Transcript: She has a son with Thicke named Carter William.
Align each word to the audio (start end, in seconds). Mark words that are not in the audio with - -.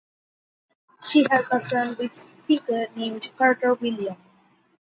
She 1.07 1.27
has 1.29 1.47
a 1.51 1.59
son 1.59 1.95
with 1.99 2.25
Thicke 2.47 2.95
named 2.95 3.29
Carter 3.37 3.75
William. 3.75 4.17